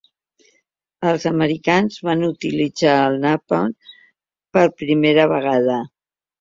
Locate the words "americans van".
1.31-2.25